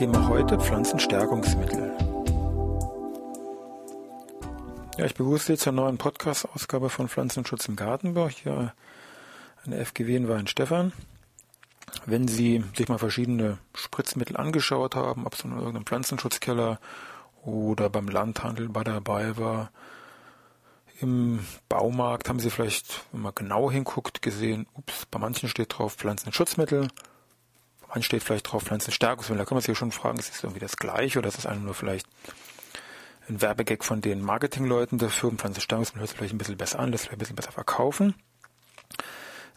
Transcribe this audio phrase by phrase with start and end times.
[0.00, 1.94] Thema heute Pflanzenstärkungsmittel.
[4.96, 8.30] Ja, ich begrüße Sie zur neuen Podcast-Ausgabe von Pflanzenschutz im Gartenbau.
[8.30, 8.72] Hier
[9.66, 10.94] eine FGW in Weinstefan.
[12.06, 16.80] Wenn Sie sich mal verschiedene Spritzmittel angeschaut haben, ob es in irgendeinem Pflanzenschutzkeller
[17.42, 19.70] oder beim Landhandel bei dabei war,
[21.02, 25.92] im Baumarkt haben Sie vielleicht, wenn man genau hinguckt, gesehen, ups, bei manchen steht drauf
[25.92, 26.88] Pflanzenschutzmittel,
[27.92, 29.38] man steht vielleicht drauf Pflanzenstärkungsmittel.
[29.38, 31.62] Da kann man sich schon fragen, ist das irgendwie das gleiche oder ist das einfach
[31.62, 32.06] nur vielleicht
[33.28, 35.38] ein Werbegag von den Marketingleuten der Firmen?
[35.38, 38.14] Pflanzenstärkungsmittel hört sich vielleicht ein bisschen besser an, das vielleicht ein bisschen besser verkaufen.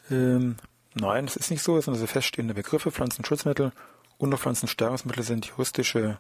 [0.10, 0.58] Ähm,
[0.94, 1.78] nein, das ist nicht so.
[1.78, 2.92] Es sind also feststehende Begriffe.
[2.92, 3.72] Pflanzenschutzmittel
[4.18, 6.18] und auch Pflanzenstärkungsmittel sind juristische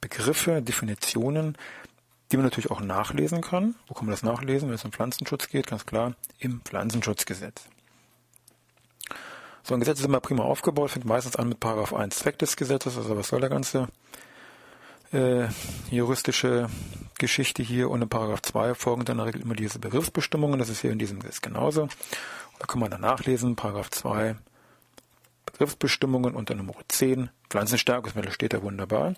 [0.00, 1.56] Begriffe, Definitionen,
[2.30, 3.74] die man natürlich auch nachlesen kann.
[3.86, 5.66] Wo kann man das nachlesen, wenn es um Pflanzenschutz geht?
[5.66, 7.68] Ganz klar, im Pflanzenschutzgesetz.
[9.68, 12.56] So ein Gesetz ist immer prima aufgebaut, fängt meistens an mit Paragraph 1 Zweck des
[12.56, 13.88] Gesetzes, also was soll der ganze
[15.12, 15.48] äh,
[15.90, 16.70] juristische
[17.18, 20.70] Geschichte hier und in Paragraph 2 folgen dann in der Regel immer diese Begriffsbestimmungen, das
[20.70, 21.88] ist hier in diesem Gesetz genauso.
[22.58, 24.36] Da kann man dann nachlesen, Paragraph 2
[25.44, 29.16] Begriffsbestimmungen unter Nummer 10 Pflanzenstärkungsmittel steht da wunderbar.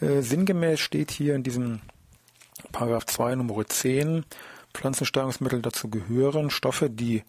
[0.00, 1.80] Äh, sinngemäß steht hier in diesem
[2.72, 4.24] Paragraph 2 Nummer 10
[4.74, 7.22] Pflanzenstärkungsmittel dazu gehören Stoffe, die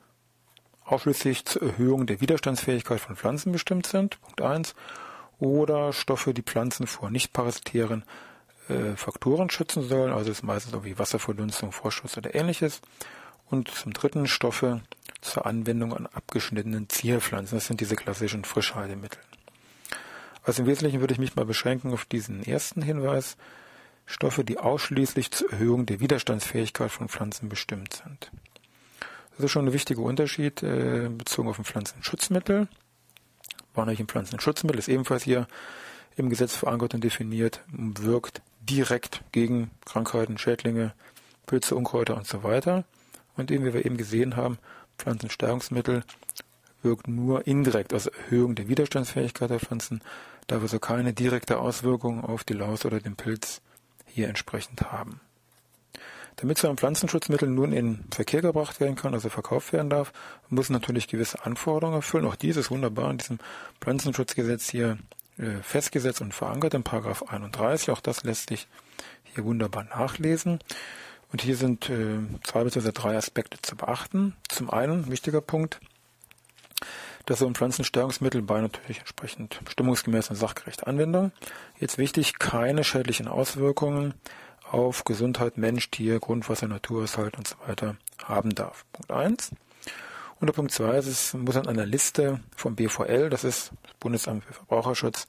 [0.87, 4.75] ausschließlich zur Erhöhung der Widerstandsfähigkeit von Pflanzen bestimmt sind, Punkt 1,
[5.39, 8.03] oder Stoffe, die Pflanzen vor nicht-parasitären
[8.69, 12.81] äh, Faktoren schützen sollen, also ist meistens so wie Wasserverdunstung, Vorschuss oder ähnliches.
[13.49, 14.81] Und zum dritten Stoffe
[15.21, 17.57] zur Anwendung an abgeschnittenen Zierpflanzen.
[17.57, 19.19] Das sind diese klassischen Frischhaltemittel.
[20.43, 23.37] Also im Wesentlichen würde ich mich mal beschränken auf diesen ersten Hinweis.
[24.05, 28.31] Stoffe, die ausschließlich zur Erhöhung der Widerstandsfähigkeit von Pflanzen bestimmt sind.
[29.37, 32.67] Das ist schon ein wichtiger Unterschied äh, bezogen auf ein Pflanzenschutzmittel.
[33.75, 35.47] Warnreichen Pflanzenschutzmittel ist ebenfalls hier
[36.15, 40.93] im Gesetz verankert und definiert, wirkt direkt gegen Krankheiten, Schädlinge,
[41.45, 42.85] Pilze, Unkräuter und so weiter.
[43.35, 44.57] Und eben, wie wir eben gesehen haben,
[44.97, 46.03] Pflanzenstärkungsmittel
[46.81, 50.01] wirkt nur indirekt, also Erhöhung der Widerstandsfähigkeit der Pflanzen,
[50.47, 53.61] da wir so keine direkte Auswirkung auf die Laus oder den Pilz
[54.07, 55.21] hier entsprechend haben.
[56.37, 60.13] Damit so ein Pflanzenschutzmittel nun in Verkehr gebracht werden kann, also verkauft werden darf,
[60.49, 62.25] muss natürlich gewisse Anforderungen erfüllen.
[62.25, 63.39] Auch dies ist wunderbar in diesem
[63.81, 64.99] Pflanzenschutzgesetz hier
[65.39, 67.89] äh, festgesetzt und verankert in Paragraph 31.
[67.89, 68.67] Auch das lässt sich
[69.33, 70.59] hier wunderbar nachlesen.
[71.31, 72.91] Und hier sind äh, zwei bzw.
[72.91, 74.35] drei Aspekte zu beachten.
[74.47, 75.79] Zum einen, wichtiger Punkt,
[77.25, 81.31] dass so ein Pflanzenstärkungsmittel bei natürlich entsprechend bestimmungsgemäßen sachgerechter Anwendung.
[81.79, 84.13] Jetzt wichtig, keine schädlichen Auswirkungen
[84.71, 88.85] auf Gesundheit, Mensch, Tier, Grundwasser, Naturhaushalt und so weiter haben darf.
[88.91, 89.51] Punkt eins.
[90.39, 93.93] Und der Punkt zwei ist, es muss an einer Liste vom BVL, das ist das
[93.99, 95.27] Bundesamt für Verbraucherschutz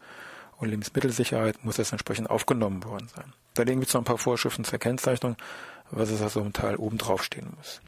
[0.59, 3.33] und Lebensmittelsicherheit, muss das entsprechend aufgenommen worden sein.
[3.55, 5.37] Daneben gibt es noch ein paar Vorschriften zur Kennzeichnung,
[5.91, 7.81] was es also im Teil oben drauf stehen muss.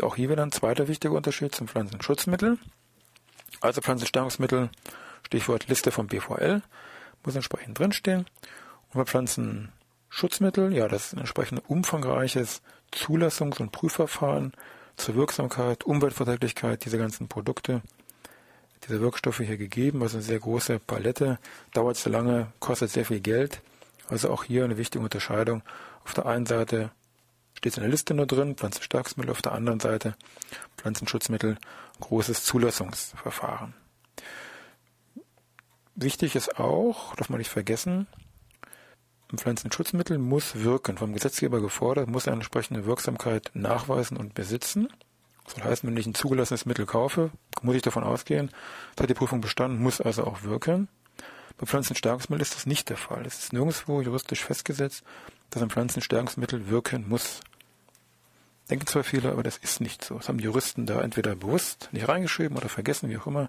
[0.00, 2.58] Auch hier wieder ein zweiter wichtiger Unterschied zum Pflanzenschutzmittel.
[3.60, 4.70] Also Pflanzenstärkungsmittel,
[5.26, 6.62] Stichwort Liste vom BVL,
[7.24, 8.20] muss entsprechend drinstehen.
[8.20, 9.70] Und bei Pflanzen
[10.10, 12.62] Schutzmittel, ja, das ist ein entsprechend umfangreiches
[12.92, 14.52] Zulassungs- und Prüfverfahren
[14.96, 17.80] zur Wirksamkeit, Umweltverträglichkeit dieser ganzen Produkte,
[18.86, 21.38] dieser Wirkstoffe hier gegeben, also eine sehr große Palette,
[21.72, 23.62] dauert zu lange, kostet sehr viel Geld.
[24.08, 25.62] Also auch hier eine wichtige Unterscheidung.
[26.04, 26.90] Auf der einen Seite
[27.54, 30.16] steht es in der Liste nur drin, Pflanzenstärksmittel, auf der anderen Seite
[30.76, 31.56] Pflanzenschutzmittel,
[32.00, 33.74] großes Zulassungsverfahren.
[35.94, 38.08] Wichtig ist auch, darf man nicht vergessen,
[39.38, 44.88] Pflanzenschutzmittel muss wirken, vom Gesetzgeber gefordert, muss eine entsprechende Wirksamkeit nachweisen und besitzen.
[45.44, 47.30] Das heißen, wenn ich ein zugelassenes Mittel kaufe,
[47.62, 48.50] muss ich davon ausgehen,
[48.96, 50.88] es hat die Prüfung bestanden, muss also auch wirken.
[51.58, 53.26] Bei Pflanzenstärkungsmittel ist das nicht der Fall.
[53.26, 55.04] Es ist nirgendwo juristisch festgesetzt,
[55.50, 57.40] dass ein Pflanzenstärkungsmittel wirken muss.
[58.70, 60.16] Denken zwar viele, aber das ist nicht so.
[60.16, 63.48] Das haben die Juristen da entweder bewusst nicht reingeschrieben oder vergessen, wie auch immer.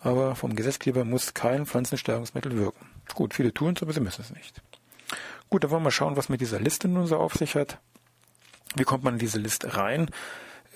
[0.00, 2.86] Aber vom Gesetzgeber muss kein Pflanzenstärkungsmittel wirken.
[3.14, 4.62] Gut, viele tun es, aber sie müssen es nicht.
[5.48, 7.78] Gut, dann wollen wir schauen, was mit dieser Liste nun so auf sich hat.
[8.76, 10.10] Wie kommt man in diese Liste rein?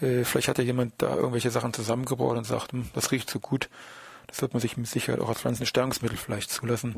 [0.00, 3.38] Äh, vielleicht hat ja jemand da irgendwelche Sachen zusammengebaut und sagt, hm, das riecht so
[3.38, 3.68] gut,
[4.26, 6.96] Das wird man sich mit Sicherheit auch als Pflanzenstärkungsmittel vielleicht zulassen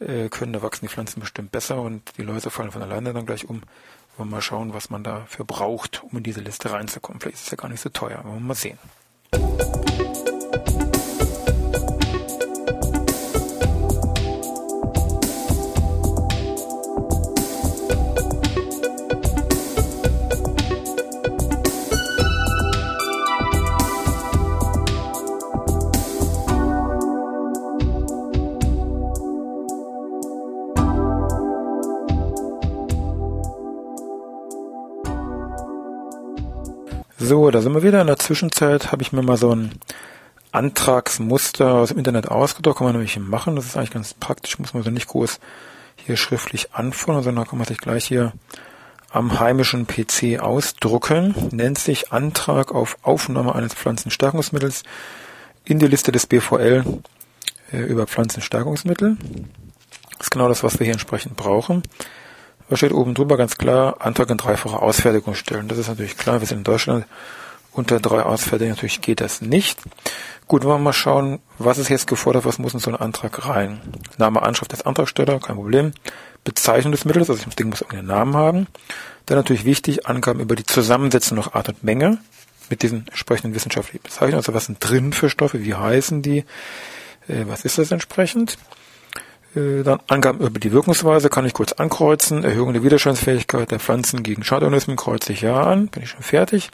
[0.00, 0.52] äh, können.
[0.52, 3.62] Da wachsen die Pflanzen bestimmt besser und die Läuse fallen von alleine dann gleich um.
[4.16, 7.20] Wollen wir mal schauen, was man dafür braucht, um in diese Liste reinzukommen.
[7.20, 8.22] Vielleicht ist es ja gar nicht so teuer.
[8.24, 8.78] Wollen wir mal sehen.
[37.30, 38.00] So, da sind wir wieder.
[38.00, 39.70] In der Zwischenzeit habe ich mir mal so ein
[40.50, 42.78] Antragsmuster aus dem Internet ausgedruckt.
[42.78, 43.54] Kann man nämlich machen.
[43.54, 44.58] Das ist eigentlich ganz praktisch.
[44.58, 45.38] Muss man so nicht groß
[45.94, 48.32] hier schriftlich anfordern, sondern kann man sich gleich hier
[49.12, 51.36] am heimischen PC ausdrucken.
[51.52, 54.82] Nennt sich Antrag auf Aufnahme eines Pflanzenstärkungsmittels
[55.64, 56.84] in die Liste des BVL
[57.72, 59.16] äh, über Pflanzenstärkungsmittel.
[60.18, 61.84] Das ist genau das, was wir hier entsprechend brauchen.
[62.70, 65.66] Da steht oben drüber ganz klar, Antrag in dreifacher Ausfertigung stellen.
[65.66, 67.04] Das ist natürlich klar, wir sind in Deutschland.
[67.72, 69.80] Unter drei Ausfertigungen natürlich geht das nicht.
[70.46, 73.48] Gut, wollen wir mal schauen, was ist jetzt gefordert, was muss in so einen Antrag
[73.48, 73.80] rein.
[74.18, 75.92] Name, Anschrift des Antragsteller, kein Problem.
[76.44, 78.66] Bezeichnung des Mittels, also das Ding muss irgendeinen Namen haben.
[79.26, 82.18] Dann natürlich wichtig, Angaben über die Zusammensetzung nach Art und Menge
[82.68, 84.36] mit diesen entsprechenden wissenschaftlichen Bezeichnungen.
[84.36, 86.44] Also was sind drin für Stoffe, wie heißen die,
[87.26, 88.58] äh, was ist das entsprechend.
[89.54, 92.44] Äh, dann Angaben über die Wirkungsweise kann ich kurz ankreuzen.
[92.44, 95.88] Erhöhung der Widerstandsfähigkeit der Pflanzen gegen Schadorganismen kreuze ich ja an.
[95.88, 96.70] Bin ich schon fertig.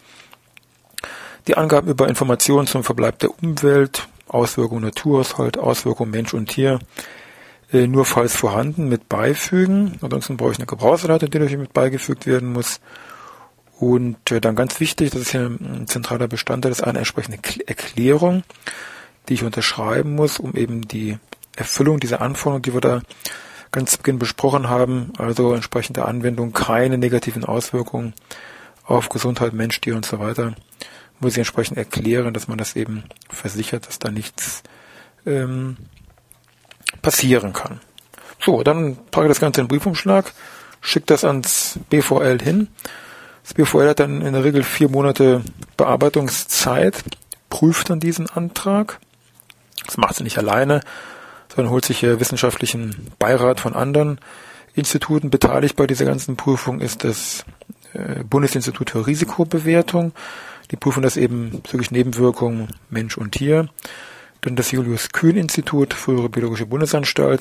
[1.47, 6.81] Die Angaben über Informationen zum Verbleib der Umwelt, Auswirkungen Naturhaushalt, Auswirkungen Mensch und Tier,
[7.73, 9.99] äh, nur falls vorhanden mit beifügen.
[10.01, 12.81] Ansonsten brauche ich eine Gebrauchsanleitung, die natürlich mit beigefügt werden muss.
[13.79, 18.43] Und äh, dann ganz wichtig, das ist ja ein zentraler Bestandteil, ist eine entsprechende Erklärung,
[19.29, 21.19] die ich unterschreiben muss, um eben die
[21.57, 23.01] Erfüllung dieser Anforderungen, die wir da
[23.73, 28.15] ganz zu Beginn besprochen haben, also entsprechende Anwendung, keine negativen Auswirkungen
[28.85, 30.55] auf Gesundheit, Mensch, Tier und so weiter,
[31.19, 34.63] muss ich entsprechend erklären, dass man das eben versichert, dass da nichts
[35.27, 35.77] ähm,
[37.03, 37.81] passieren kann.
[38.41, 40.33] So, dann packe ich das Ganze in den Briefumschlag,
[40.81, 42.69] schicke das ans BVL hin.
[43.43, 45.43] Das BVL hat dann in der Regel vier Monate
[45.77, 47.03] Bearbeitungszeit,
[47.49, 49.01] prüft dann diesen Antrag.
[49.87, 50.81] Das macht sie nicht alleine,
[51.57, 54.21] sondern holt sich hier wissenschaftlichen Beirat von anderen
[54.75, 55.31] Instituten.
[55.31, 57.45] Beteiligt bei dieser ganzen Prüfung ist das
[57.95, 60.13] äh, Bundesinstitut für Risikobewertung.
[60.71, 63.71] Die prüfen das eben bezüglich Nebenwirkungen Mensch und Tier.
[64.43, 67.41] Dann das Julius Kühn Institut, frühere Biologische Bundesanstalt,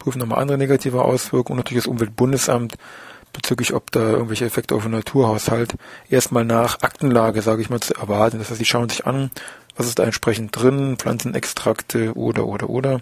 [0.00, 2.74] prüfen nochmal andere negative Auswirkungen und natürlich das Umweltbundesamt
[3.32, 5.74] bezüglich, ob da irgendwelche Effekte auf den Naturhaushalt
[6.08, 8.38] erstmal nach Aktenlage, sage ich mal, zu erwarten.
[8.38, 9.30] Das heißt, die schauen sich an,
[9.76, 13.00] was ist da entsprechend drin, Pflanzenextrakte oder, oder, oder,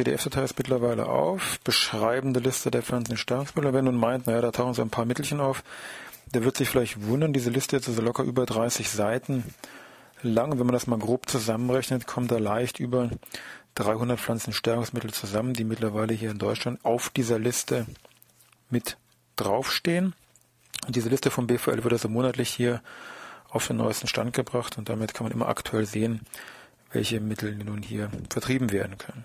[0.00, 1.60] PDF-Datei ist mittlerweile auf.
[1.60, 3.74] Beschreibende Liste der Pflanzenstärkungsmittel.
[3.74, 5.62] Wenn nun meint, naja, da tauchen so ein paar Mittelchen auf,
[6.32, 9.44] der wird sich vielleicht wundern, diese Liste jetzt ist also locker über 30 Seiten
[10.22, 10.52] lang.
[10.52, 13.10] Wenn man das mal grob zusammenrechnet, kommt da leicht über
[13.74, 17.86] 300 Pflanzenstärkungsmittel zusammen, die mittlerweile hier in Deutschland auf dieser Liste
[18.70, 18.96] mit
[19.36, 20.14] draufstehen.
[20.86, 22.80] Und diese Liste vom BVL wird also monatlich hier
[23.50, 26.20] auf den neuesten Stand gebracht und damit kann man immer aktuell sehen,
[26.90, 29.24] welche Mittel nun hier vertrieben werden können.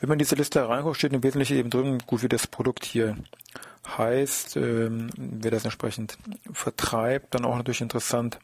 [0.00, 3.16] Wenn man diese Liste reinguckt, steht im Wesentlichen eben drin, gut wie das Produkt hier
[3.86, 6.16] heißt, ähm, wer das entsprechend
[6.52, 8.38] vertreibt, dann auch natürlich interessant,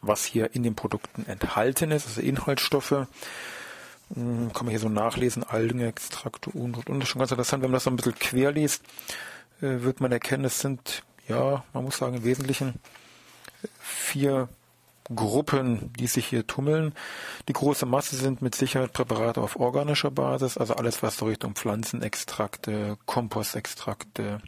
[0.00, 3.06] was hier in den Produkten enthalten ist, also Inhaltsstoffe.
[4.14, 7.00] Hm, kann man hier so nachlesen, Algenextrakte und und und.
[7.00, 8.82] Das ist schon ganz interessant, wenn man das so ein bisschen quer liest,
[9.60, 12.74] äh, wird man erkennen, es sind, ja, man muss sagen, im Wesentlichen
[13.80, 14.48] vier
[15.14, 16.94] Gruppen, die sich hier tummeln.
[17.48, 21.54] Die große Masse sind mit Sicherheit Präparate auf organischer Basis, also alles, was so Richtung
[21.54, 24.40] Pflanzenextrakte, Kompostextrakte,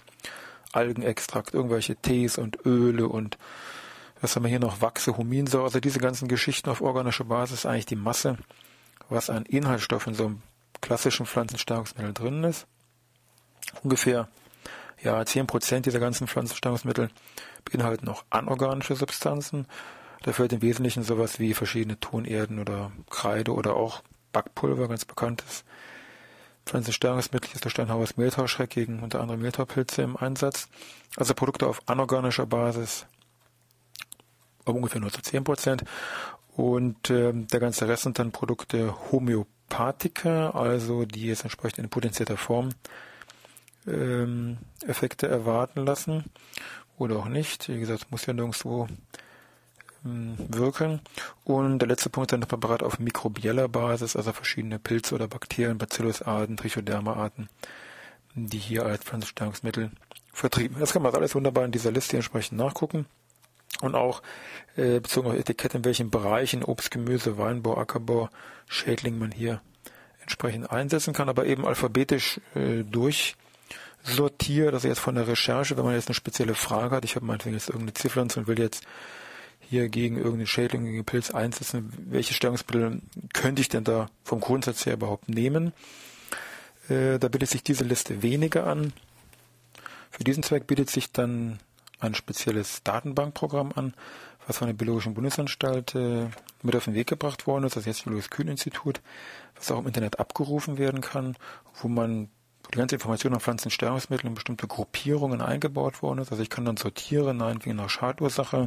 [0.72, 3.38] Algenextrakt, irgendwelche Tees und Öle und
[4.20, 4.82] was haben wir hier noch?
[4.82, 8.36] Wachse, Huminsäure, also diese ganzen Geschichten auf organischer Basis eigentlich die Masse,
[9.08, 10.42] was an Inhaltsstoff in so einem
[10.82, 12.66] klassischen Pflanzenstärkungsmittel drin ist.
[13.82, 14.28] Ungefähr
[15.02, 17.10] ja, zehn Prozent dieser ganzen Pflanzenstärkungsmittel
[17.64, 19.66] beinhalten auch anorganische Substanzen.
[20.22, 25.64] Da fällt im Wesentlichen sowas wie verschiedene Tonerden oder Kreide oder auch Backpulver, ganz bekanntes
[26.66, 30.68] Pflanzenstärkungsmittel ist der Steinhauers Mehltauschreck gegen unter anderem Mehltaupilze im Einsatz.
[31.16, 33.06] Also Produkte auf anorganischer Basis,
[34.64, 35.84] um ungefähr nur zu 10 Prozent.
[36.56, 42.36] Und äh, der ganze Rest sind dann Produkte Homöopathika, also die jetzt entsprechend in potenzierter
[42.36, 42.70] Form
[43.86, 46.24] ähm, Effekte erwarten lassen
[46.98, 47.68] oder auch nicht.
[47.68, 48.86] Wie gesagt, muss ja nirgendwo
[50.02, 51.00] wirken.
[51.44, 56.56] Und der letzte Punkt dann Präparat auf mikrobieller Basis, also verschiedene Pilze oder Bakterien, Bacillusarten,
[56.56, 57.48] Trichoderma-Arten,
[58.34, 59.90] die hier als Pflanzenstärkungsmittel
[60.32, 60.76] vertrieben.
[60.80, 63.06] Das kann man alles wunderbar in dieser Liste entsprechend nachgucken.
[63.82, 64.22] Und auch
[64.76, 68.28] äh, bezogen auf Etikette, in welchen Bereichen Obst, Gemüse, Weinbau, Ackerbau,
[68.66, 69.60] Schädling man hier
[70.20, 73.36] entsprechend einsetzen kann, aber eben alphabetisch äh, durch
[74.02, 77.26] sortiert, also jetzt von der Recherche, wenn man jetzt eine spezielle Frage hat, ich habe
[77.26, 78.84] meinetwegen jetzt irgendeine Zierpflanze und will jetzt
[79.60, 83.02] hier gegen irgendeinen Schädling, gegen Pilz einsetzen, welche Stärkungsmittel
[83.32, 85.72] könnte ich denn da vom Grundsatz her überhaupt nehmen?
[86.88, 88.92] Äh, da bietet sich diese Liste weniger an.
[90.10, 91.60] Für diesen Zweck bietet sich dann
[92.00, 93.94] ein spezielles Datenbankprogramm an,
[94.46, 96.26] was von der Biologischen Bundesanstalt äh,
[96.62, 99.00] mit auf den Weg gebracht worden ist, das jetzt Louis Kühn Institut,
[99.54, 101.36] was auch im Internet abgerufen werden kann,
[101.80, 102.28] wo man
[102.72, 106.30] die ganze Information an Pflanzenstärkungsmitteln in bestimmte Gruppierungen eingebaut worden ist.
[106.30, 108.66] Also ich kann dann sortieren, meinetwegen nach Schadursache,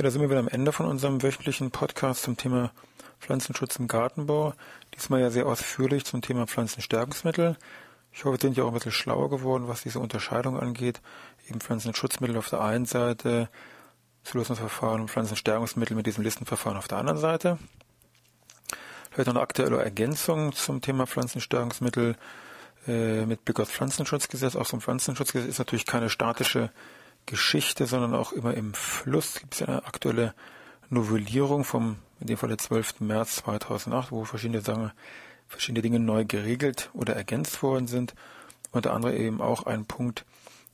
[0.00, 2.72] Ja, da sind wir wieder am Ende von unserem wöchentlichen Podcast zum Thema
[3.20, 4.54] Pflanzenschutz im Gartenbau.
[4.94, 7.58] Diesmal ja sehr ausführlich zum Thema Pflanzenstärkungsmittel.
[8.10, 11.02] Ich hoffe, wir sind ja auch ein bisschen schlauer geworden, was diese Unterscheidung angeht.
[11.50, 13.50] Eben Pflanzenschutzmittel auf der einen Seite,
[14.24, 17.58] Zulassungsverfahren und Pflanzenstärkungsmittel mit diesem Listenverfahren auf der anderen Seite.
[19.10, 22.16] Vielleicht noch eine aktuelle Ergänzung zum Thema Pflanzenstärkungsmittel
[22.86, 24.56] äh, mit Blick auf Pflanzenschutzgesetz.
[24.56, 26.70] Auch ein Pflanzenschutzgesetz ist natürlich keine statische
[27.30, 29.38] Geschichte, sondern auch immer im Fluss.
[29.38, 30.34] Gibt es eine aktuelle
[30.88, 33.00] Novellierung vom, in dem Fall der 12.
[33.00, 34.90] März 2008, wo verschiedene Sachen,
[35.46, 38.14] verschiedene Dinge neu geregelt oder ergänzt worden sind.
[38.72, 40.24] Unter anderem eben auch ein Punkt,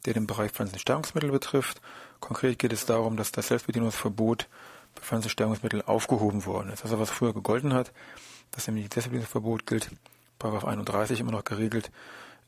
[0.06, 1.82] der den Bereich Pflanzenstärkungsmittel betrifft.
[2.20, 4.48] Konkret geht es darum, dass das Selbstbedienungsverbot
[4.94, 6.84] Pflanzenstärkungsmittel aufgehoben worden ist.
[6.84, 7.92] Also was früher gegolten hat,
[8.52, 9.90] dass nämlich Disziplinverbot gilt,
[10.38, 11.90] Paragraph 31 immer noch geregelt,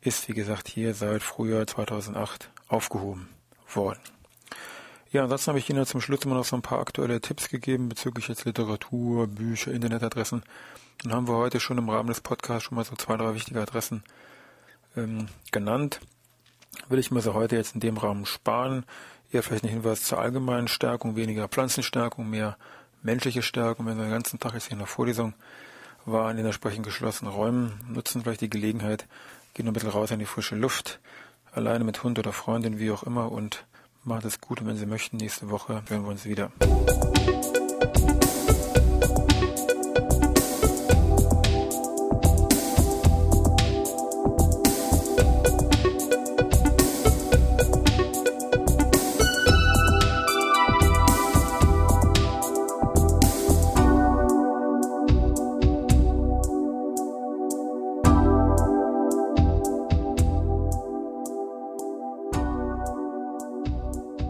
[0.00, 3.29] ist wie gesagt hier seit Frühjahr 2008 aufgehoben
[3.75, 4.01] worden.
[5.11, 7.89] Ja, ansonsten habe ich Ihnen zum Schluss immer noch so ein paar aktuelle Tipps gegeben
[7.89, 10.43] bezüglich jetzt Literatur, Bücher, Internetadressen.
[11.03, 13.63] Dann haben wir heute schon im Rahmen des Podcasts schon mal so zwei, drei wichtige
[13.63, 14.03] Adressen
[14.97, 16.01] ähm, genannt.
[16.89, 18.85] Will ich mir so heute jetzt in dem Rahmen sparen.
[19.33, 22.59] Eher vielleicht ein Hinweis zur allgemeinen Stärkung, weniger Pflanzenstärkung, mehr
[23.03, 23.87] menschliche Stärkung.
[23.87, 25.35] Wenn Sie den ganzen Tag jetzt hier in der Vorlesung
[26.05, 29.07] waren, in entsprechend geschlossenen Räumen, nutzen vielleicht die Gelegenheit,
[29.55, 31.01] gehen ein bisschen raus in die frische Luft,
[31.59, 33.31] alleine mit Hund oder Freundin, wie auch immer.
[33.31, 33.67] Und
[34.05, 34.61] macht es gut.
[34.61, 36.50] Und wenn Sie möchten, nächste Woche hören wir uns wieder.